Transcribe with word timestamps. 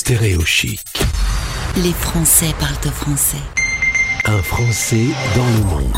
Stéréo 0.00 0.40
Chic. 0.46 0.80
Les 1.76 1.92
Français 1.92 2.54
parlent 2.58 2.94
français. 2.94 3.36
Un 4.24 4.42
Français 4.42 5.08
dans 5.36 5.44
le 5.44 5.64
monde. 5.64 5.92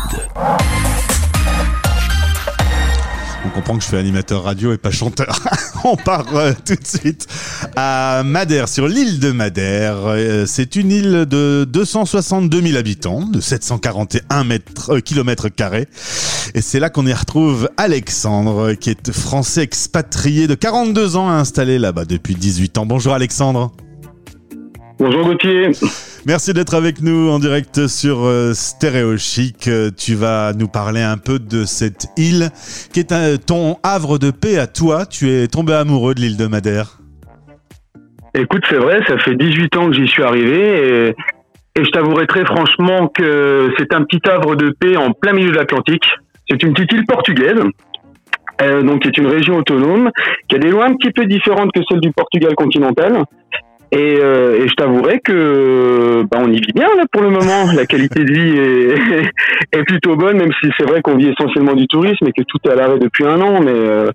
On 3.45 3.49
comprend 3.49 3.77
que 3.77 3.83
je 3.83 3.87
fais 3.87 3.97
animateur 3.97 4.43
radio 4.43 4.73
et 4.73 4.77
pas 4.77 4.91
chanteur. 4.91 5.39
On 5.85 5.95
part 5.95 6.35
euh, 6.35 6.51
tout 6.65 6.75
de 6.75 6.85
suite 6.85 7.27
à 7.77 8.23
Madère, 8.25 8.67
sur 8.67 8.89
l'île 8.89 9.21
de 9.21 9.31
Madère. 9.31 9.99
Euh, 10.05 10.45
c'est 10.47 10.75
une 10.75 10.91
île 10.91 11.25
de 11.25 11.63
262 11.63 12.61
000 12.61 12.77
habitants, 12.77 13.25
de 13.25 13.39
741 13.39 14.43
mètres, 14.43 14.95
euh, 14.95 14.99
kilomètres 14.99 15.47
carrés. 15.47 15.87
Et 16.55 16.61
c'est 16.61 16.81
là 16.81 16.89
qu'on 16.89 17.07
y 17.07 17.13
retrouve 17.13 17.69
Alexandre, 17.77 18.73
qui 18.73 18.89
est 18.89 19.13
français 19.13 19.63
expatrié 19.63 20.47
de 20.47 20.55
42 20.55 21.15
ans, 21.15 21.29
installé 21.29 21.79
là-bas 21.79 22.03
depuis 22.03 22.35
18 22.35 22.79
ans. 22.79 22.85
Bonjour 22.85 23.13
Alexandre. 23.13 23.71
Bonjour 25.03 25.25
Gauthier. 25.25 25.71
Merci 26.25 26.53
d'être 26.53 26.73
avec 26.73 27.01
nous 27.01 27.29
en 27.29 27.37
direct 27.37 27.87
sur 27.87 28.23
euh, 28.23 28.53
Stéréo 28.53 29.17
Chic. 29.17 29.67
Euh, 29.67 29.89
Tu 29.91 30.15
vas 30.15 30.53
nous 30.53 30.69
parler 30.69 31.01
un 31.01 31.17
peu 31.17 31.39
de 31.39 31.65
cette 31.65 32.05
île 32.15 32.47
qui 32.93 33.01
est 33.01 33.11
un- 33.11 33.35
ton 33.35 33.75
havre 33.83 34.17
de 34.17 34.31
paix 34.31 34.57
à 34.57 34.65
toi. 34.65 35.05
Tu 35.05 35.29
es 35.29 35.47
tombé 35.49 35.73
amoureux 35.73 36.13
de 36.15 36.21
l'île 36.21 36.37
de 36.37 36.47
Madère. 36.47 36.99
Écoute, 38.33 38.63
c'est 38.69 38.77
vrai, 38.77 39.01
ça 39.05 39.17
fait 39.17 39.35
18 39.35 39.75
ans 39.75 39.89
que 39.89 39.93
j'y 39.97 40.07
suis 40.07 40.23
arrivé 40.23 41.09
et, 41.09 41.79
et 41.81 41.83
je 41.83 41.89
t'avouerai 41.91 42.25
très 42.25 42.45
franchement 42.45 43.09
que 43.09 43.73
c'est 43.77 43.93
un 43.93 44.03
petit 44.05 44.21
havre 44.29 44.55
de 44.55 44.73
paix 44.79 44.95
en 44.95 45.11
plein 45.11 45.33
milieu 45.33 45.51
de 45.51 45.57
l'Atlantique. 45.57 46.05
C'est 46.49 46.63
une 46.63 46.73
petite 46.73 46.93
île 46.93 47.05
portugaise, 47.05 47.59
euh, 48.61 48.81
donc 48.83 49.01
qui 49.01 49.09
est 49.09 49.17
une 49.17 49.27
région 49.27 49.57
autonome, 49.57 50.11
qui 50.47 50.55
a 50.55 50.59
des 50.59 50.69
lois 50.69 50.85
un 50.85 50.95
petit 50.95 51.11
peu 51.11 51.25
différentes 51.25 51.73
que 51.73 51.81
celles 51.89 51.99
du 51.99 52.11
Portugal 52.11 52.55
continental. 52.55 53.23
Et, 53.93 54.17
euh, 54.19 54.63
et 54.63 54.67
je 54.67 54.73
t'avouerai 54.73 55.19
que 55.19 56.23
bah, 56.31 56.39
on 56.41 56.51
y 56.51 56.59
vit 56.59 56.73
bien 56.73 56.87
là 56.97 57.03
pour 57.11 57.21
le 57.21 57.29
moment. 57.29 57.71
La 57.75 57.85
qualité 57.85 58.23
de 58.23 58.33
vie 58.33 58.57
est, 58.57 59.31
est 59.79 59.83
plutôt 59.83 60.15
bonne, 60.15 60.37
même 60.37 60.51
si 60.61 60.69
c'est 60.77 60.85
vrai 60.85 61.01
qu'on 61.03 61.15
vit 61.15 61.27
essentiellement 61.27 61.75
du 61.75 61.87
tourisme 61.87 62.27
et 62.27 62.31
que 62.31 62.41
tout 62.41 62.57
est 62.65 62.71
à 62.71 62.75
l'arrêt 62.75 62.97
depuis 62.97 63.23
un 63.25 63.39
an. 63.39 63.61
Mais, 63.61 63.71
euh, 63.71 64.11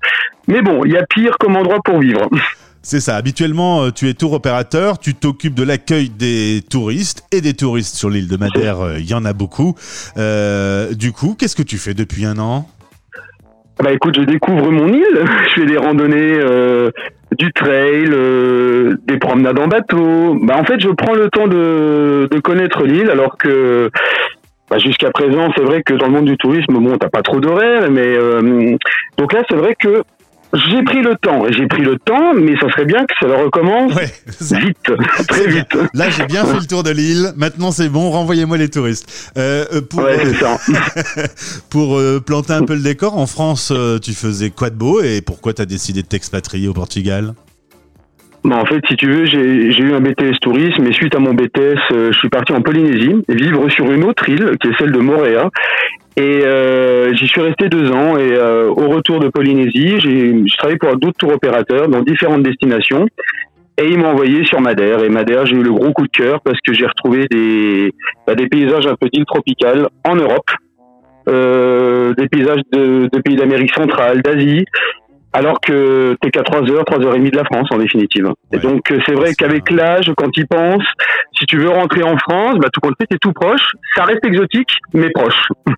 mais 0.49 0.63
bon, 0.63 0.85
il 0.85 0.93
y 0.93 0.97
a 0.97 1.07
pire 1.07 1.39
comme 1.39 1.55
endroit 1.55 1.79
pour 1.85 2.01
vivre. 2.01 2.29
C'est 2.83 3.01
ça. 3.01 3.17
Habituellement, 3.17 3.83
euh, 3.83 3.91
tu 3.93 4.09
es 4.09 4.15
tour 4.15 4.33
opérateur. 4.33 4.99
Tu 4.99 5.15
t'occupes 5.15 5.55
de 5.55 5.63
l'accueil 5.63 6.09
des 6.09 6.65
touristes 6.69 7.25
et 7.31 7.41
des 7.41 7.55
touristes 7.55 7.95
sur 7.95 8.11
l'île 8.11 8.29
de 8.29 8.37
Madère. 8.37 8.99
Il 8.99 9.09
y 9.09 9.15
en 9.15 9.25
a 9.25 9.33
beaucoup. 9.33 9.77
Euh, 10.17 10.93
du 10.95 11.13
coup, 11.13 11.37
qu'est-ce 11.39 11.55
que 11.55 11.63
tu 11.63 11.79
fais 11.79 11.95
depuis 11.95 12.25
un 12.25 12.39
an? 12.39 12.69
Bah 13.83 13.93
écoute, 13.93 14.17
je 14.17 14.23
découvre 14.23 14.71
mon 14.73 14.89
île, 14.89 15.25
je 15.49 15.61
fais 15.61 15.67
des 15.67 15.77
randonnées, 15.77 16.39
euh, 16.41 16.91
du 17.37 17.53
trail, 17.53 18.07
euh, 18.09 18.97
des 19.07 19.19
promenades 19.19 19.59
en 19.59 19.69
bateau. 19.69 20.35
Bah 20.43 20.57
en 20.59 20.65
fait, 20.65 20.81
je 20.81 20.89
prends 20.89 21.15
le 21.15 21.31
temps 21.31 21.47
de, 21.47 22.29
de 22.31 22.41
connaître 22.41 22.85
l'île, 22.85 23.11
alors 23.11 23.37
que 23.37 23.91
bah, 24.69 24.79
jusqu'à 24.79 25.11
présent, 25.11 25.51
c'est 25.57 25.63
vrai 25.63 25.83
que 25.83 25.95
dans 25.95 26.07
le 26.07 26.13
monde 26.13 26.25
du 26.25 26.37
tourisme, 26.37 26.75
bon, 26.75 26.99
t'as 26.99 27.09
pas 27.09 27.23
trop 27.23 27.39
d'horaires, 27.39 27.89
mais 27.91 28.17
euh, 28.17 28.77
donc 29.17 29.33
là, 29.33 29.43
c'est 29.49 29.57
vrai 29.57 29.77
que 29.79 30.03
j'ai 30.55 30.83
pris 30.83 31.03
le 31.03 31.15
temps, 31.17 31.45
j'ai 31.51 31.67
pris 31.67 31.83
le 31.83 31.99
temps, 31.99 32.33
mais 32.35 32.57
ça 32.59 32.71
serait 32.71 32.87
bien 32.87 33.05
que 33.05 33.15
ça 33.21 33.37
recommence 33.37 33.95
Ouais. 33.95 34.09
c'est 34.27 34.45
ça. 34.45 34.59
vite, 34.59 34.93
très 35.29 35.47
vite. 35.47 35.77
Là, 35.95 36.09
j'ai 36.11 36.25
bien 36.25 36.45
fait 36.45 36.61
le 36.61 36.67
tour 36.67 36.83
de 36.83 36.91
l'île. 36.91 37.33
Maintenant, 37.37 37.71
c'est 37.71 37.89
bon. 37.89 38.11
Renvoyez-moi 38.11 38.57
les 38.57 38.69
touristes. 38.69 39.33
Euh, 39.37 39.65
euh, 39.73 39.81
pour 39.83 40.01
Ouais, 40.01 40.19
c'est 40.23 40.35
ça. 40.35 40.57
pour 41.71 41.99
euh, 41.99 42.21
planter 42.21 42.55
un 42.55 42.65
peu 42.65 42.75
le 42.75 42.83
décor, 42.83 43.17
en 43.19 43.27
France, 43.27 43.73
tu 44.03 44.13
faisais 44.13 44.51
quoi 44.51 44.71
de 44.71 44.77
beau 44.77 45.03
et 45.03 45.21
pourquoi 45.21 45.53
tu 45.53 45.63
as 45.63 45.67
décidé 45.67 46.03
de 46.03 46.07
t'expatrier 46.09 46.69
au 46.69 46.73
Portugal? 46.73 47.35
Bah, 48.45 48.57
en 48.57 48.65
fait, 48.65 48.81
si 48.89 48.97
tu 48.97 49.07
veux, 49.11 49.25
j'ai 49.27 49.73
j'ai 49.73 49.83
eu 49.83 49.93
un 49.95 50.01
BTS 50.01 50.39
tourisme 50.41 50.87
et 50.87 50.93
suite 50.93 51.15
à 51.15 51.19
mon 51.19 51.35
BTS, 51.35 51.77
euh, 51.93 52.13
je 52.13 52.19
suis 52.19 52.29
parti 52.29 52.53
en 52.53 52.63
Polynésie 52.63 53.17
vivre 53.29 53.69
sur 53.69 53.91
une 53.91 54.05
autre 54.05 54.29
île 54.29 54.53
qui 54.63 54.69
est 54.69 54.79
celle 54.79 54.93
de 54.93 54.99
Moréa. 54.99 55.51
Et 56.17 56.41
euh, 57.09 57.15
j'y 57.15 57.27
suis 57.27 57.41
resté 57.41 57.69
deux 57.69 57.91
ans 57.91 58.17
et 58.17 58.33
euh, 58.33 58.69
au 58.69 58.89
retour 58.89 59.21
de 59.21 59.29
Polynésie, 59.29 59.99
j'ai 60.01 60.45
travaillé 60.57 60.79
pour 60.79 60.97
d'autres 60.97 61.19
tours 61.19 61.33
opérateurs 61.33 61.89
dans 61.89 62.03
différentes 62.03 62.43
destinations. 62.43 63.07
Et 63.81 63.87
ils 63.87 63.99
m'ont 63.99 64.09
envoyé 64.09 64.45
sur 64.45 64.61
Madère. 64.61 65.05
Et 65.05 65.09
Madère, 65.09 65.47
j'ai 65.47 65.55
eu 65.55 65.63
le 65.63 65.73
gros 65.73 65.93
coup 65.93 66.03
de 66.03 66.11
cœur 66.11 66.41
parce 66.41 66.59
que 66.67 66.73
j'ai 66.73 66.87
retrouvé 66.87 67.27
des, 67.31 67.93
bah, 68.27 68.35
des 68.35 68.49
paysages 68.49 68.87
un 68.87 68.97
peu 68.97 69.09
d'île 69.09 69.25
tropicale 69.25 69.87
en 70.05 70.17
Europe, 70.17 70.51
euh, 71.29 72.13
des 72.15 72.29
paysages 72.29 72.63
de 72.73 73.21
pays 73.21 73.37
d'Amérique 73.37 73.73
centrale, 73.73 74.21
d'Asie, 74.21 74.65
alors 75.39 75.61
que 75.61 76.17
t'es 76.21 76.31
qu'à 76.31 76.43
3 76.43 76.63
heures, 76.71 76.85
3 76.85 76.99
heures 77.05 77.15
et 77.15 77.19
demie 77.19 77.31
de 77.31 77.37
la 77.37 77.45
France 77.45 77.69
en 77.71 77.79
définitive. 77.79 78.27
Et 78.53 78.59
donc 78.59 78.91
euh, 78.91 78.99
c'est 79.07 79.13
vrai 79.15 79.35
qu'avec 79.35 79.71
l'âge, 79.71 80.11
quand 80.17 80.31
tu 80.31 80.45
penses, 80.47 80.83
si 81.39 81.47
tu 81.47 81.59
veux 81.59 81.71
rentrer 81.71 82.03
en 82.03 82.17
France, 82.19 82.57
bah 82.61 82.69
tout 82.73 82.81
compte 82.81 82.95
fait, 83.01 83.07
t'es 83.07 83.19
tout 83.21 83.33
proche. 83.33 83.61
Ça 83.95 84.05
reste 84.05 84.25
exotique, 84.25 84.71
mais 84.93 85.11
proche. 85.11 85.49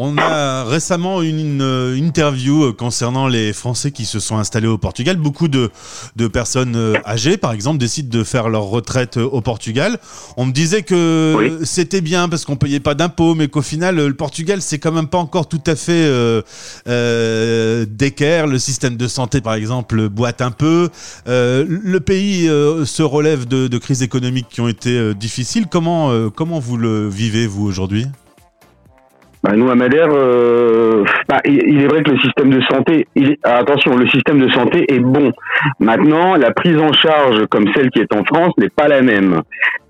On 0.00 0.16
a 0.16 0.62
récemment 0.62 1.22
une, 1.22 1.60
une 1.60 2.04
interview 2.06 2.66
euh, 2.66 2.72
concernant 2.72 3.26
les 3.26 3.52
Français 3.52 3.90
qui 3.90 4.04
se 4.04 4.20
sont 4.20 4.38
installés 4.38 4.68
au 4.68 4.78
Portugal. 4.78 5.16
Beaucoup 5.16 5.48
de, 5.48 5.70
de 6.14 6.28
personnes 6.28 6.76
euh, 6.76 6.94
âgées, 7.04 7.36
par 7.36 7.52
exemple, 7.52 7.78
décident 7.78 8.16
de 8.16 8.22
faire 8.22 8.48
leur 8.48 8.62
retraite 8.62 9.16
euh, 9.16 9.24
au 9.24 9.40
Portugal. 9.40 9.98
On 10.36 10.46
me 10.46 10.52
disait 10.52 10.82
que 10.82 11.34
Oui. 11.36 11.46
euh, 11.50 11.58
c'était 11.64 12.00
bien 12.00 12.28
parce 12.28 12.44
qu'on 12.44 12.54
payait 12.54 12.78
pas 12.78 12.94
d'impôts, 12.94 13.34
mais 13.34 13.48
qu'au 13.48 13.60
final, 13.60 13.98
euh, 13.98 14.06
le 14.06 14.14
Portugal, 14.14 14.62
c'est 14.62 14.78
quand 14.78 14.92
même 14.92 15.08
pas 15.08 15.18
encore 15.18 15.48
tout 15.48 15.64
à 15.66 15.74
fait 15.74 15.90
euh, 16.06 16.42
euh, 16.86 17.84
d'équerre. 17.88 18.46
Le 18.46 18.60
système 18.60 18.96
de 18.98 19.08
santé, 19.08 19.40
par 19.40 19.54
exemple, 19.54 20.08
boite 20.08 20.42
un 20.42 20.50
peu. 20.50 20.90
Euh, 21.28 21.64
le 21.68 22.00
pays 22.00 22.48
euh, 22.48 22.84
se 22.84 23.02
relève 23.02 23.46
de, 23.46 23.78
crises 23.78 24.02
économiques 24.02 24.48
qui 24.50 24.60
ont 24.60 24.68
été 24.68 24.98
euh, 24.98 25.14
difficiles. 25.14 25.66
Comment 25.70 26.58
vous 26.58 26.76
le 26.76 27.08
vivez, 27.08 27.46
vous, 27.46 27.64
aujourd'hui? 27.64 28.06
Bah, 29.42 29.52
nous 29.54 29.70
à 29.70 29.76
Madère, 29.76 30.08
euh, 30.10 31.04
bah, 31.28 31.40
il 31.44 31.80
est 31.80 31.86
vrai 31.86 32.02
que 32.02 32.10
le 32.10 32.18
système 32.18 32.50
de 32.50 32.60
santé, 32.62 33.06
il 33.14 33.32
est- 33.32 33.38
ah, 33.44 33.58
attention, 33.58 33.96
le 33.96 34.08
système 34.08 34.40
de 34.40 34.50
santé 34.50 34.84
est 34.92 34.98
bon. 34.98 35.32
Maintenant, 35.78 36.34
la 36.34 36.50
prise 36.50 36.76
en 36.78 36.92
charge 36.92 37.46
comme 37.46 37.66
celle 37.74 37.90
qui 37.90 38.00
est 38.00 38.12
en 38.12 38.24
France 38.24 38.52
n'est 38.58 38.68
pas 38.68 38.88
la 38.88 39.00
même. 39.00 39.42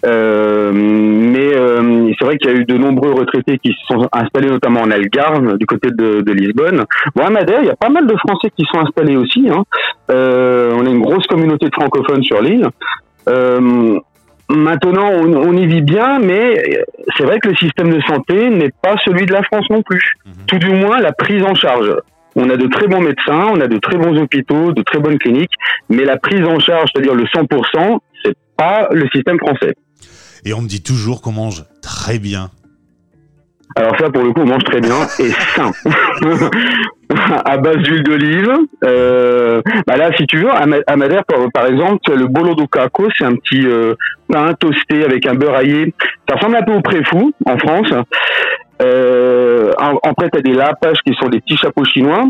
Euh, 0.04 0.70
mais 0.74 1.56
euh, 1.56 2.12
c'est 2.18 2.24
vrai 2.24 2.36
qu'il 2.36 2.50
y 2.50 2.54
a 2.54 2.56
eu 2.56 2.64
de 2.64 2.76
nombreux 2.76 3.12
retraités 3.12 3.58
qui 3.58 3.70
se 3.70 3.94
sont 3.94 4.08
installés 4.12 4.48
notamment 4.48 4.82
en 4.82 4.90
Algarve, 4.90 5.56
du 5.56 5.66
côté 5.66 5.88
de, 5.90 6.32
Lisbonne. 6.32 6.84
Bon, 7.16 7.24
à 7.24 7.30
Madère, 7.30 7.60
il 7.62 7.66
y 7.66 7.70
a 7.70 7.76
pas 7.76 7.88
mal 7.88 8.06
de 8.06 8.16
Français 8.16 8.50
qui 8.56 8.64
sont 8.70 8.80
installés 8.80 9.16
aussi. 9.16 9.48
Hein. 9.50 9.64
Euh, 10.10 10.72
on 10.76 10.86
a 10.86 10.90
une 10.90 11.00
grosse 11.00 11.26
communauté 11.26 11.66
de 11.66 11.74
francophones 11.74 12.22
sur 12.22 12.40
l'île. 12.42 12.68
Maintenant, 14.50 15.10
on, 15.10 15.34
on 15.34 15.56
y 15.56 15.66
vit 15.66 15.82
bien, 15.82 16.18
mais 16.18 16.82
c'est 17.16 17.24
vrai 17.24 17.38
que 17.38 17.48
le 17.48 17.56
système 17.56 17.92
de 17.92 18.00
santé 18.02 18.48
n'est 18.48 18.72
pas 18.82 18.96
celui 19.04 19.26
de 19.26 19.32
la 19.32 19.42
France 19.42 19.66
non 19.70 19.82
plus. 19.82 20.14
Mhm. 20.24 20.32
Tout 20.46 20.58
du 20.58 20.70
moins, 20.70 21.00
la 21.00 21.12
prise 21.12 21.42
en 21.42 21.54
charge. 21.54 21.92
On 22.34 22.48
a 22.50 22.56
de 22.56 22.66
très 22.68 22.86
bons 22.86 23.00
médecins, 23.00 23.48
on 23.52 23.60
a 23.60 23.66
de 23.66 23.78
très 23.78 23.96
bons 23.96 24.16
hôpitaux, 24.16 24.72
de 24.72 24.82
très 24.82 25.00
bonnes 25.00 25.18
cliniques, 25.18 25.52
mais 25.88 26.04
la 26.04 26.18
prise 26.18 26.44
en 26.44 26.58
charge, 26.60 26.88
c'est-à-dire 26.94 27.14
le 27.14 27.24
100%, 27.24 27.98
c'est 28.24 28.36
pas 28.56 28.88
le 28.92 29.06
système 29.12 29.38
français. 29.38 29.74
Et 30.44 30.54
on 30.54 30.62
me 30.62 30.68
dit 30.68 30.82
toujours 30.82 31.20
qu'on 31.20 31.32
mange 31.32 31.64
très 31.82 32.18
bien. 32.18 32.50
Alors 33.76 33.96
ça, 33.98 34.10
pour 34.10 34.22
le 34.22 34.32
coup, 34.32 34.40
on 34.40 34.46
mange 34.46 34.64
très 34.64 34.80
bien 34.80 34.96
et 35.18 35.30
sain. 35.54 35.70
à 37.44 37.56
base 37.58 37.76
d'huile 37.78 38.02
d'olive. 38.02 38.50
Euh, 38.84 39.62
bah 39.86 39.96
là, 39.96 40.10
si 40.16 40.26
tu 40.26 40.38
veux, 40.38 40.50
à, 40.50 40.66
Ma- 40.66 40.76
à 40.86 40.96
Madère, 40.96 41.22
par, 41.52 41.66
exemple, 41.66 42.00
le 42.14 42.26
bolo 42.26 42.54
do 42.54 42.66
caco, 42.66 43.08
c'est 43.16 43.24
un 43.24 43.34
petit 43.36 43.66
euh, 43.66 43.94
toasté 44.58 45.04
avec 45.04 45.26
un 45.26 45.34
beurre 45.34 45.54
aillé. 45.54 45.94
Ça 46.28 46.36
ressemble 46.36 46.56
un 46.56 46.62
peu 46.62 46.72
au 46.72 46.80
préfou 46.80 47.32
en 47.46 47.58
France. 47.58 47.92
Euh, 48.82 49.72
en, 49.78 49.96
après, 50.02 50.28
t'as 50.30 50.40
des 50.40 50.54
lapages 50.54 50.98
qui 51.06 51.14
sont 51.14 51.28
des 51.28 51.40
petits 51.40 51.56
chapeaux 51.56 51.84
chinois, 51.84 52.24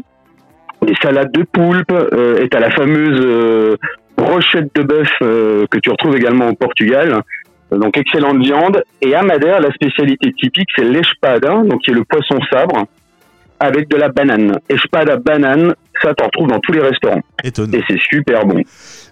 des 0.82 0.94
salades 1.02 1.32
de 1.32 1.42
poulpe, 1.42 1.92
euh, 1.92 2.42
et 2.42 2.48
t'as 2.48 2.60
la 2.60 2.70
fameuse 2.70 3.20
euh, 3.24 3.76
brochette 4.16 4.74
de 4.74 4.82
bœuf 4.82 5.10
euh, 5.22 5.66
que 5.70 5.78
tu 5.78 5.90
retrouves 5.90 6.16
également 6.16 6.48
au 6.48 6.54
Portugal. 6.54 7.22
Donc 7.70 7.96
excellente 7.96 8.38
viande. 8.38 8.82
Et 9.02 9.14
à 9.14 9.22
Madère, 9.22 9.60
la 9.60 9.70
spécialité 9.72 10.32
typique, 10.32 10.68
c'est 10.74 10.84
l'espada, 10.84 11.62
donc 11.62 11.82
qui 11.82 11.90
est 11.90 11.94
le 11.94 12.04
poisson 12.04 12.38
sabre, 12.50 12.86
avec 13.60 13.88
de 13.88 13.96
la 13.96 14.08
banane. 14.08 14.58
Espada 14.68 15.16
banane, 15.16 15.74
ça 16.02 16.14
t'en 16.14 16.26
retrouves 16.26 16.48
dans 16.48 16.60
tous 16.60 16.72
les 16.72 16.80
restaurants. 16.80 17.20
Étonnant. 17.42 17.72
Et 17.76 17.82
c'est 17.88 17.98
super 18.00 18.46
bon. 18.46 18.62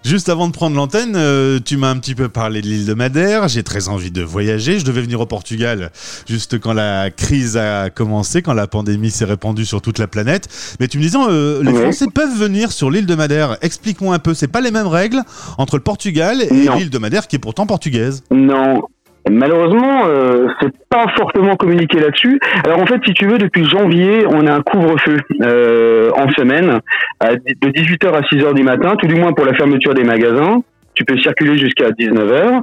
Juste 0.05 0.29
avant 0.29 0.47
de 0.47 0.53
prendre 0.53 0.75
l'antenne, 0.75 1.13
euh, 1.15 1.59
tu 1.63 1.75
m'as 1.75 1.89
un 1.89 1.97
petit 1.97 2.15
peu 2.15 2.29
parlé 2.29 2.61
de 2.61 2.67
l'île 2.67 2.85
de 2.85 2.93
Madère. 2.93 3.47
J'ai 3.49 3.63
très 3.63 3.89
envie 3.89 4.11
de 4.11 4.21
voyager. 4.21 4.79
Je 4.79 4.85
devais 4.85 5.01
venir 5.01 5.19
au 5.19 5.25
Portugal 5.25 5.91
juste 6.29 6.59
quand 6.59 6.73
la 6.73 7.09
crise 7.09 7.57
a 7.57 7.89
commencé, 7.89 8.41
quand 8.41 8.53
la 8.53 8.67
pandémie 8.67 9.11
s'est 9.11 9.25
répandue 9.25 9.65
sur 9.65 9.81
toute 9.81 9.99
la 9.99 10.07
planète. 10.07 10.47
Mais 10.79 10.87
tu 10.87 10.97
me 10.97 11.03
disais, 11.03 11.17
euh, 11.17 11.61
les 11.63 11.71
Ouais. 11.71 11.81
Français 11.81 12.05
peuvent 12.13 12.37
venir 12.37 12.71
sur 12.71 12.89
l'île 12.89 13.05
de 13.05 13.15
Madère. 13.15 13.57
Explique-moi 13.61 14.15
un 14.15 14.19
peu. 14.19 14.33
C'est 14.33 14.47
pas 14.47 14.61
les 14.61 14.71
mêmes 14.71 14.87
règles 14.87 15.21
entre 15.57 15.75
le 15.75 15.83
Portugal 15.83 16.41
et 16.41 16.69
l'île 16.77 16.89
de 16.89 16.97
Madère, 16.97 17.27
qui 17.27 17.35
est 17.35 17.39
pourtant 17.39 17.65
portugaise. 17.65 18.23
Non. 18.31 18.81
Malheureusement, 19.29 20.05
euh, 20.05 20.47
c'est 20.61 20.73
pas 20.89 21.05
fortement 21.15 21.55
communiqué 21.55 21.99
là-dessus. 21.99 22.39
Alors 22.63 22.79
en 22.79 22.85
fait, 22.85 22.99
si 23.05 23.13
tu 23.13 23.27
veux, 23.27 23.37
depuis 23.37 23.65
janvier, 23.65 24.25
on 24.27 24.45
a 24.47 24.53
un 24.53 24.61
couvre-feu 24.61 25.17
euh, 25.41 26.11
en 26.15 26.29
semaine 26.31 26.79
de 27.21 27.69
18h 27.69 28.13
à 28.13 28.21
6h 28.21 28.53
du 28.53 28.63
matin, 28.63 28.95
tout 28.95 29.07
du 29.07 29.15
moins 29.15 29.33
pour 29.33 29.45
la 29.45 29.53
fermeture 29.53 29.93
des 29.93 30.03
magasins. 30.03 30.61
tu 30.93 31.03
peux 31.05 31.17
circuler 31.17 31.57
jusqu'à 31.57 31.89
19h. 31.91 32.61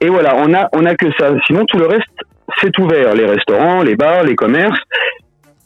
Et 0.00 0.08
voilà, 0.08 0.36
on 0.36 0.52
a, 0.54 0.68
on 0.72 0.84
a 0.84 0.94
que 0.94 1.06
ça. 1.18 1.32
Sinon, 1.46 1.64
tout 1.64 1.78
le 1.78 1.86
reste, 1.86 2.04
c'est 2.60 2.76
ouvert. 2.78 3.14
Les 3.14 3.26
restaurants, 3.26 3.82
les 3.82 3.96
bars, 3.96 4.24
les 4.24 4.34
commerces. 4.34 4.78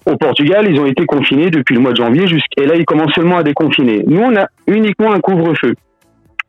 Au 0.07 0.17
Portugal, 0.17 0.67
ils 0.69 0.81
ont 0.81 0.87
été 0.87 1.05
confinés 1.05 1.51
depuis 1.51 1.75
le 1.75 1.81
mois 1.81 1.93
de 1.93 1.99
janvier 1.99 2.27
jusqu'à, 2.27 2.63
et 2.63 2.67
là, 2.67 2.75
ils 2.75 2.87
commencent 2.87 3.13
seulement 3.15 3.37
à 3.37 3.43
déconfiner. 3.43 4.03
Nous, 4.07 4.21
on 4.21 4.35
a 4.35 4.47
uniquement 4.67 5.13
un 5.13 5.21
couvre-feu. 5.21 5.75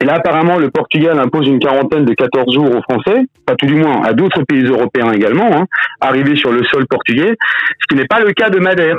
Et 0.02 0.06
là, 0.06 0.16
apparemment, 0.16 0.58
le 0.58 0.70
Portugal 0.72 1.20
impose 1.20 1.48
une 1.48 1.60
quarantaine 1.60 2.06
de 2.06 2.14
14 2.14 2.54
jours 2.54 2.70
aux 2.76 2.82
Français, 2.82 3.22
pas 3.46 3.56
tout 3.56 3.68
du 3.68 3.76
moins 3.76 4.02
à 4.04 4.14
d'autres 4.14 4.42
pays 4.44 4.64
européens 4.66 5.12
également, 5.12 5.50
hein, 5.56 5.66
arrivés 6.02 6.36
sur 6.36 6.52
le 6.52 6.64
sol 6.66 6.86
portugais, 6.88 7.36
ce 7.80 7.86
qui 7.90 7.96
n'est 7.96 8.08
pas 8.08 8.20
le 8.20 8.34
cas 8.34 8.50
de 8.50 8.60
Madère. 8.60 8.98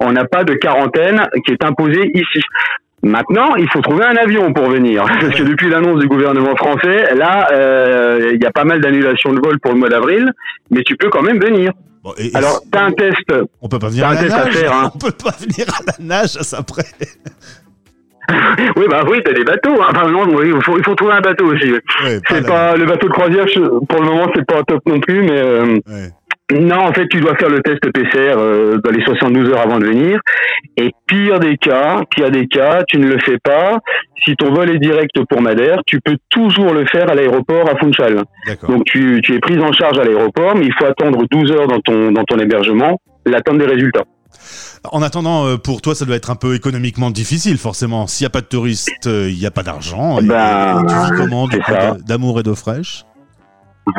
On 0.00 0.12
n'a 0.12 0.24
pas 0.24 0.44
de 0.44 0.54
quarantaine 0.54 1.26
qui 1.46 1.52
est 1.52 1.64
imposée 1.64 2.10
ici. 2.14 2.40
Maintenant, 3.04 3.56
il 3.56 3.68
faut 3.70 3.80
trouver 3.80 4.04
un 4.04 4.16
avion 4.16 4.52
pour 4.52 4.68
venir, 4.68 5.04
parce 5.20 5.34
que 5.34 5.42
depuis 5.42 5.68
l'annonce 5.68 5.98
du 6.00 6.06
gouvernement 6.06 6.54
français, 6.56 7.14
là, 7.16 7.48
euh, 7.52 8.30
il 8.34 8.40
y 8.42 8.46
a 8.46 8.50
pas 8.52 8.64
mal 8.64 8.80
d'annulations 8.80 9.32
de 9.32 9.40
vol 9.40 9.58
pour 9.60 9.72
le 9.72 9.78
mois 9.78 9.88
d'avril, 9.88 10.30
mais 10.70 10.82
tu 10.82 10.96
peux 10.96 11.08
quand 11.08 11.22
même 11.22 11.40
venir. 11.40 11.72
Bon, 12.04 12.12
et- 12.18 12.30
Alors, 12.34 12.60
t'as 12.70 12.82
un 12.84 12.92
test. 12.92 13.32
on 13.60 13.68
peut 13.68 13.78
pas 13.78 13.88
venir 13.88 14.06
à 14.06 14.10
un 14.10 14.14
la 14.14 14.20
test 14.20 14.32
à 14.34 14.44
nage. 14.44 14.54
faire, 14.54 14.72
hein. 14.72 14.90
On 14.94 14.98
peut 14.98 15.12
pas 15.12 15.30
venir 15.40 15.66
à 15.74 15.82
la 15.86 16.04
nage, 16.04 16.28
ça 16.30 16.58
après. 16.58 16.84
Oui, 18.76 18.84
bah 18.88 19.02
oui, 19.08 19.20
t'as 19.24 19.32
des 19.32 19.44
bateaux. 19.44 19.80
hein. 19.80 19.86
Enfin 19.90 20.08
non, 20.10 20.24
oui, 20.34 20.52
il 20.54 20.62
faut, 20.62 20.78
il 20.78 20.84
faut 20.84 20.94
trouver 20.94 21.12
un 21.14 21.20
bateau 21.20 21.46
aussi. 21.46 21.72
Ouais, 21.72 21.80
C'est 22.28 22.46
pas 22.46 22.76
le 22.76 22.84
bateau 22.86 23.08
de 23.08 23.12
croisière. 23.12 23.46
je- 23.48 23.60
Pour 23.86 24.00
le 24.00 24.06
moment, 24.06 24.26
c'est 24.34 24.46
pas 24.46 24.62
top 24.62 24.80
non 24.86 25.00
plus, 25.00 25.22
mais. 25.22 25.38
euh, 25.38 25.64
ouais. 25.88 26.08
Non, 26.52 26.80
en 26.80 26.92
fait, 26.92 27.06
tu 27.08 27.18
dois 27.20 27.34
faire 27.36 27.48
le 27.48 27.62
test 27.62 27.80
PCR 27.92 28.34
euh, 28.36 28.76
dans 28.84 28.90
les 28.90 29.02
72 29.02 29.48
heures 29.50 29.60
avant 29.60 29.78
de 29.78 29.86
venir. 29.86 30.20
Et 30.76 30.90
pire 31.06 31.40
des 31.40 31.56
cas, 31.56 32.02
pire 32.10 32.30
des 32.30 32.46
cas, 32.46 32.82
tu 32.86 32.98
ne 32.98 33.06
le 33.06 33.18
fais 33.20 33.38
pas. 33.42 33.78
Si 34.22 34.36
ton 34.36 34.52
vol 34.52 34.68
est 34.70 34.78
direct 34.78 35.12
pour 35.30 35.40
Madère, 35.40 35.78
tu 35.86 35.98
peux 36.04 36.16
toujours 36.28 36.74
le 36.74 36.84
faire 36.86 37.08
à 37.10 37.14
l'aéroport 37.14 37.70
à 37.70 37.76
Funchal. 37.76 38.22
Donc 38.68 38.84
tu, 38.84 39.20
tu 39.22 39.34
es 39.34 39.38
pris 39.38 39.58
en 39.60 39.72
charge 39.72 39.98
à 39.98 40.04
l'aéroport, 40.04 40.54
mais 40.54 40.66
il 40.66 40.74
faut 40.74 40.84
attendre 40.84 41.24
12 41.30 41.52
heures 41.52 41.68
dans 41.68 41.80
ton, 41.80 42.12
dans 42.12 42.24
ton 42.24 42.38
hébergement, 42.38 43.00
l'attente 43.24 43.56
des 43.58 43.66
résultats. 43.66 44.04
En 44.90 45.02
attendant, 45.02 45.46
euh, 45.46 45.56
pour 45.56 45.80
toi, 45.80 45.94
ça 45.94 46.04
doit 46.04 46.16
être 46.16 46.30
un 46.30 46.34
peu 46.36 46.54
économiquement 46.54 47.10
difficile, 47.10 47.56
forcément. 47.58 48.06
S'il 48.06 48.24
n'y 48.24 48.26
a 48.26 48.30
pas 48.30 48.40
de 48.40 48.46
touristes, 48.46 49.06
euh, 49.06 49.28
il 49.30 49.38
n'y 49.38 49.46
a 49.46 49.50
pas 49.50 49.62
d'argent. 49.62 50.18
Et- 50.18 50.24
Ben, 50.26 50.82
et 50.82 50.86
tu 50.86 50.94
vis 50.94 51.20
comment, 51.24 51.48
d'amour 52.06 52.40
et 52.40 52.42
d'eau 52.42 52.54
fraîche? 52.54 53.04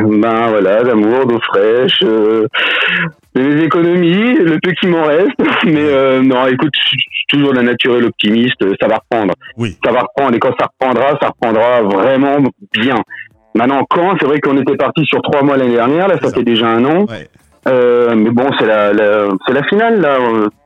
Ben 0.02 0.48
voilà, 0.48 0.82
d'amour, 0.84 1.26
d'eau 1.26 1.40
fraîche, 1.42 2.00
euh, 2.04 2.48
des 3.36 3.64
économies, 3.66 4.34
le 4.36 4.58
peu 4.64 4.72
qui 4.80 4.88
m'en 4.88 5.04
reste. 5.04 5.32
Mais 5.66 5.76
euh, 5.78 6.22
non, 6.22 6.48
écoute, 6.48 6.72
je 6.74 6.88
suis 6.90 6.98
toujours 7.28 7.54
la 7.54 7.64
naturelle 7.64 8.06
optimiste, 8.06 8.64
ça 8.82 8.88
va 8.88 8.98
reprendre. 8.98 9.34
Oui. 9.58 9.78
Ça 9.84 9.92
va 9.92 10.02
reprendre 10.02 10.36
et 10.36 10.40
quand 10.40 10.54
ça 10.58 10.68
reprendra, 10.80 11.18
ça 11.22 11.30
reprendra 11.30 11.82
vraiment 11.82 12.38
bien. 12.74 12.96
Maintenant, 13.56 13.86
quand? 13.90 14.16
C'est 14.20 14.26
vrai 14.26 14.40
qu'on 14.40 14.58
était 14.58 14.78
parti 14.78 15.04
sur 15.06 15.22
trois 15.22 15.44
mois 15.44 15.58
l'année 15.58 15.74
dernière, 15.76 16.08
là, 16.08 16.16
ça. 16.22 16.32
fait 16.32 16.44
déjà 16.44 16.68
un 16.68 16.86
an. 16.86 17.06
Ouais. 17.06 17.28
Euh, 17.68 18.14
mais 18.16 18.30
bon, 18.30 18.50
c'est 18.60 18.66
la, 18.66 18.92
la- 18.94 19.30
c'est 19.48 19.54
la 19.54 19.64
finale, 19.64 20.02
là. 20.02 20.18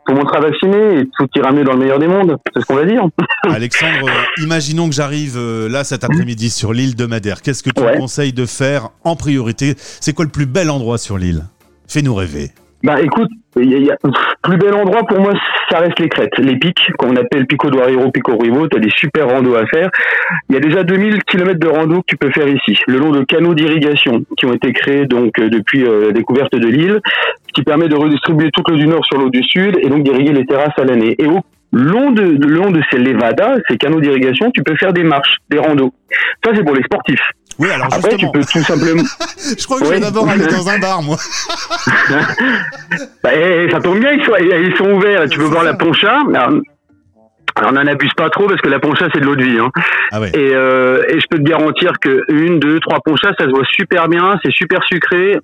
Tout 0.05 0.13
le 0.13 0.19
monde 0.19 0.27
sera 0.29 0.39
vacciné 0.39 0.99
et 0.99 1.05
tout 1.17 1.27
ira 1.35 1.51
mieux 1.51 1.63
dans 1.63 1.73
le 1.73 1.79
meilleur 1.79 1.99
des 1.99 2.07
mondes. 2.07 2.37
C'est 2.55 2.61
ce 2.61 2.65
qu'on 2.65 2.75
va 2.75 2.85
dire. 2.85 3.03
Alexandre, 3.43 4.09
imaginons 4.41 4.87
que 4.89 4.95
j'arrive 4.95 5.35
euh, 5.37 5.67
là 5.69 5.83
cet 5.83 6.03
après-midi 6.03 6.49
sur 6.49 6.73
l'île 6.73 6.95
de 6.95 7.05
Madère. 7.05 7.41
Qu'est-ce 7.41 7.61
que 7.61 7.69
tu 7.69 7.81
Ouais. 7.83 7.93
me 7.95 7.99
conseilles 7.99 8.33
de 8.33 8.45
faire 8.45 8.89
en 9.03 9.15
priorité? 9.15 9.75
C'est 9.77 10.13
quoi 10.13 10.25
le 10.25 10.31
plus 10.31 10.45
bel 10.45 10.69
endroit 10.69 10.97
sur 10.97 11.17
l'île? 11.17 11.43
Fais-nous 11.87 12.15
rêver. 12.15 12.51
Bah 12.83 13.01
écoute, 13.01 13.29
y 13.57 13.73
a, 13.75 13.77
y 13.79 13.91
a- 13.91 13.97
plus 14.43 14.57
bel 14.57 14.73
endroit 14.73 15.03
pour 15.07 15.19
moi, 15.19 15.33
ça 15.69 15.79
reste 15.79 15.99
les 15.99 16.09
crêtes, 16.09 16.37
les 16.37 16.57
pics 16.57 16.91
qu'on 16.97 17.15
appelle 17.15 17.45
Pico 17.45 17.69
do 17.69 17.79
Arriero, 17.79 18.09
Pico 18.11 18.35
Ruivo. 18.37 18.67
T'as 18.67 18.79
des 18.79 18.89
super 18.89 19.27
randos 19.27 19.55
à 19.55 19.65
faire. 19.65 19.89
Il 20.49 20.55
y 20.55 20.57
a 20.57 20.61
déjà 20.61 20.83
2000 20.83 21.23
km 21.23 21.59
de 21.59 21.67
rando 21.67 22.01
que 22.01 22.05
tu 22.07 22.17
peux 22.17 22.31
faire 22.31 22.47
ici, 22.47 22.77
le 22.87 22.99
long 22.99 23.11
de 23.11 23.23
canaux 23.23 23.53
d'irrigation 23.53 24.23
qui 24.37 24.45
ont 24.45 24.53
été 24.53 24.71
créés 24.73 25.05
donc 25.05 25.39
euh, 25.39 25.49
depuis 25.49 25.83
euh, 25.83 26.07
la 26.07 26.11
découverte 26.11 26.55
de 26.55 26.67
l'île, 26.67 26.99
qui 27.53 27.63
permet 27.63 27.87
de 27.87 27.95
redistribuer 27.95 28.49
toute 28.51 28.69
l'eau 28.69 28.77
du 28.77 28.87
nord 28.87 29.05
sur 29.05 29.17
l'eau 29.17 29.29
du 29.29 29.43
sud 29.43 29.77
et 29.81 29.89
donc 29.89 30.03
d'irriguer 30.03 30.33
les 30.33 30.45
terrasses 30.45 30.77
à 30.77 30.83
l'année. 30.83 31.15
Et 31.19 31.27
au 31.27 31.39
long 31.71 32.11
de, 32.11 32.21
le 32.21 32.55
long 32.55 32.71
de 32.71 32.81
ces 32.91 32.97
levadas, 32.97 33.57
ces 33.67 33.77
canaux 33.77 33.99
d'irrigation, 33.99 34.51
tu 34.51 34.63
peux 34.63 34.75
faire 34.75 34.93
des 34.93 35.03
marches, 35.03 35.37
des 35.49 35.59
randos. 35.59 35.93
Ça 36.43 36.51
c'est 36.55 36.63
pour 36.63 36.75
les 36.75 36.83
sportifs. 36.83 37.31
Oui, 37.59 37.69
alors 37.71 37.87
Après, 37.91 38.15
tu 38.15 38.27
peux 38.31 38.41
tout 38.41 38.63
simplement. 38.63 39.03
je 39.57 39.65
crois 39.65 39.79
que 39.79 39.85
je 39.85 39.89
Oui. 39.89 39.95
vais 39.95 40.01
d'abord 40.01 40.29
aller 40.29 40.45
dans 40.45 40.69
un 40.69 40.79
bar, 40.79 41.01
moi. 41.01 41.17
Bah, 43.23 43.29
eh, 43.33 43.67
ça 43.71 43.79
tombe 43.79 43.99
bien, 43.99 44.11
ils 44.11 44.23
sont, 44.23 44.33
ils 44.39 44.75
sont 44.77 44.91
ouverts. 44.91 45.27
Tu 45.29 45.37
peux 45.39 45.45
voir 45.45 45.63
ça. 45.63 45.71
la 45.71 45.73
poncha. 45.75 46.19
Alors, 46.33 46.49
alors, 47.55 47.71
on 47.71 47.73
n'en 47.73 47.87
abuse 47.87 48.13
pas 48.15 48.29
trop 48.29 48.47
parce 48.47 48.61
que 48.61 48.69
la 48.69 48.79
poncha, 48.79 49.07
c'est 49.13 49.19
de 49.19 49.25
l'eau 49.25 49.35
de 49.35 49.43
vie. 49.43 49.57
Hein. 49.59 49.71
Ah 50.11 50.21
ouais. 50.21 50.29
Et, 50.33 50.53
euh, 50.53 51.01
et 51.09 51.19
je 51.19 51.25
peux 51.29 51.37
te 51.37 51.43
garantir 51.49 51.93
que 51.99 52.23
une, 52.29 52.59
deux, 52.59 52.79
trois 52.79 52.99
ponchas, 53.03 53.33
ça 53.37 53.45
se 53.45 53.49
voit 53.49 53.65
super 53.65 54.07
bien, 54.07 54.39
c'est 54.43 54.51
super 54.53 54.83
sucré. 54.83 55.37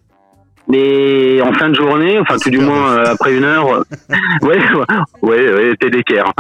Mais 0.68 1.42
en 1.42 1.51
fin 1.54 1.69
de 1.69 1.75
journée, 1.75 2.18
enfin 2.19 2.38
tout 2.38 2.50
du 2.50 2.60
moins 2.60 2.92
euh, 2.94 3.06
après 3.07 3.33
une 3.36 3.44
heure, 3.44 3.68
euh, 3.74 3.83
ouais, 4.44 4.60
ouais, 5.21 5.54
ouais, 5.54 5.74
t'es 5.77 5.89
d'équerre. 5.89 6.31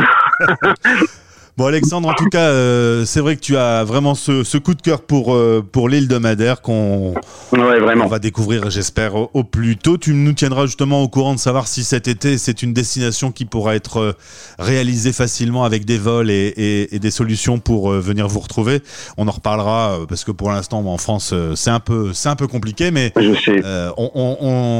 Bon, 1.55 1.67
Alexandre, 1.67 2.09
en 2.09 2.13
tout 2.15 2.29
cas, 2.29 2.47
euh, 2.49 3.05
c'est 3.05 3.19
vrai 3.19 3.35
que 3.35 3.41
tu 3.41 3.55
as 3.57 3.83
vraiment 3.83 4.15
ce, 4.15 4.43
ce 4.43 4.57
coup 4.57 4.73
de 4.73 4.81
cœur 4.81 5.01
pour, 5.01 5.35
euh, 5.35 5.63
pour 5.71 5.87
l'île 5.87 6.07
de 6.07 6.17
Madère 6.17 6.63
qu'on 6.63 7.11
Ouais, 7.11 7.59
on 7.59 7.79
vraiment. 7.79 8.07
va 8.07 8.17
découvrir, 8.17 8.71
j'espère, 8.71 9.13
au, 9.13 9.29
au 9.35 9.43
plus 9.43 9.77
tôt. 9.77 9.99
Tu 9.99 10.15
nous 10.15 10.33
tiendras 10.33 10.65
justement 10.65 11.03
au 11.03 11.07
courant 11.09 11.35
de 11.35 11.39
savoir 11.39 11.67
si 11.67 11.83
cet 11.83 12.07
été, 12.07 12.39
c'est 12.39 12.63
une 12.63 12.73
destination 12.73 13.31
qui 13.31 13.45
pourra 13.45 13.75
être 13.75 13.97
euh, 13.99 14.13
réalisée 14.57 15.13
facilement 15.13 15.63
avec 15.63 15.85
des 15.85 15.99
vols 15.99 16.31
et, 16.31 16.47
et- 16.57 16.95
et 16.95 16.97
des 16.97 17.11
solutions 17.11 17.59
pour 17.59 17.91
euh, 17.91 17.99
venir 17.99 18.27
vous 18.27 18.39
retrouver. 18.39 18.81
On 19.17 19.27
en 19.27 19.31
reparlera 19.31 19.91
euh, 19.99 20.05
parce 20.07 20.23
que 20.23 20.31
pour 20.31 20.49
l'instant, 20.51 20.83
en 20.83 20.97
France, 20.97 21.35
c'est 21.53 21.69
un 21.69 21.79
peu, 21.79 22.13
c'est 22.13 22.29
un 22.29 22.35
peu 22.35 22.47
compliqué, 22.47 22.89
mais 22.89 23.13
Je 23.15 23.35
sais. 23.35 23.61
euh, 23.63 23.91
on, 23.97 24.09
on- 24.15 24.37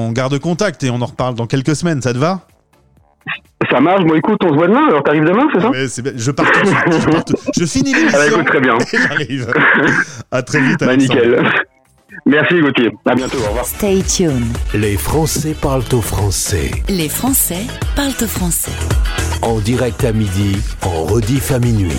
on 0.07 0.11
garde 0.11 0.39
contact 0.39 0.81
et 0.83 0.89
on 0.89 0.99
en 1.01 1.05
reparle 1.05 1.35
dans 1.35 1.45
quelques 1.45 1.75
semaines. 1.75 2.01
Ça 2.01 2.13
te 2.13 2.17
va? 2.17 2.47
Ça 3.69 3.79
marche. 3.79 4.03
Bon, 4.03 4.15
écoute, 4.15 4.37
on 4.43 4.49
se 4.49 4.53
voit 4.55 4.67
demain. 4.67 4.87
Alors, 4.87 5.03
t'arrives 5.03 5.23
demain, 5.25 5.47
c'est 5.53 5.61
ça 5.61 5.69
Ouais. 5.69 5.85
Je 6.15 6.31
pars 6.31 6.51
tout 6.51 6.59
de 6.61 6.65
suite. 6.67 7.01
Je, 7.01 7.09
pars 7.09 7.25
tout- 7.25 7.35
je 7.57 7.65
finis 7.65 7.93
Ah 7.95 8.11
bah, 8.11 8.17
l'émission 8.25 8.39
écoute, 8.41 8.47
très 8.47 8.59
bien. 8.59 8.77
j'arrive. 8.91 9.47
À 10.31 10.41
très 10.43 10.59
vite. 10.61 10.79
Bah, 10.79 10.95
nickel. 10.97 11.43
Merci, 12.25 12.59
Gauthier. 12.61 12.91
À 13.05 13.15
bientôt. 13.15 13.37
Au 13.39 13.47
revoir. 13.47 13.65
Stay 13.65 14.01
tuned. 14.03 14.45
Les 14.73 14.97
Français 14.97 15.55
parlent 15.59 15.83
au 15.93 16.01
français. 16.01 16.71
Les 16.87 17.09
Français 17.09 17.65
parlent 17.95 18.11
au 18.21 18.27
français. 18.27 18.71
En 19.41 19.59
direct 19.59 20.03
à 20.05 20.11
midi, 20.13 20.57
en 20.83 21.03
rediff 21.05 21.51
à 21.51 21.59
minuit. 21.59 21.91